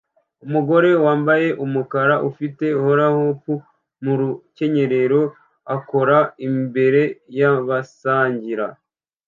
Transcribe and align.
Umugore 0.45 0.89
wambaye 1.05 1.47
umukara 1.65 2.15
ufite 2.29 2.65
hula 2.81 3.07
hop 3.15 3.43
mu 4.03 4.13
rukenyerero 4.19 5.21
akora 5.75 6.17
imbere 6.47 7.01
yabasangira 7.39 8.67